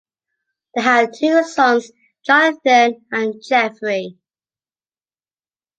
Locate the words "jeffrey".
3.47-4.17